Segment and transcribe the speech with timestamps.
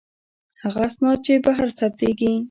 [0.63, 2.31] هغه اسناد چې بهر ثبتیږي.